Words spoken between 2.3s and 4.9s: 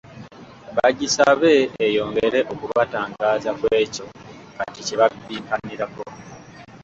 okubatangaaza Ku ekyo kati